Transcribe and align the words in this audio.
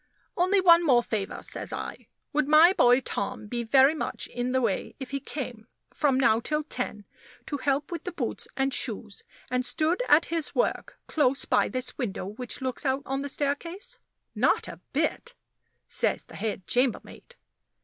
"Only 0.35 0.59
one 0.59 0.83
more 0.83 1.03
favor," 1.03 1.43
says 1.43 1.71
I. 1.71 2.07
"Would 2.33 2.47
my 2.47 2.73
boy 2.73 3.01
Tom 3.01 3.45
be 3.45 3.63
very 3.63 3.93
much 3.93 4.25
in 4.25 4.51
the 4.51 4.59
way 4.59 4.95
if 4.99 5.11
he 5.11 5.19
came, 5.19 5.67
from 5.93 6.19
now 6.19 6.39
till 6.39 6.63
ten, 6.63 7.05
to 7.45 7.57
help 7.57 7.91
with 7.91 8.05
the 8.05 8.11
boots 8.11 8.47
and 8.57 8.73
shoes, 8.73 9.21
and 9.51 9.63
stood 9.63 10.01
at 10.09 10.25
his 10.33 10.55
work 10.55 10.97
close 11.05 11.45
by 11.45 11.69
this 11.69 11.99
window 11.99 12.25
which 12.25 12.61
looks 12.61 12.83
out 12.83 13.03
on 13.05 13.21
the 13.21 13.29
staircase?" 13.29 13.99
"Not 14.33 14.67
a 14.67 14.79
bit," 14.91 15.35
says 15.87 16.23
the 16.23 16.35
head 16.35 16.65
chambermaid. 16.65 17.35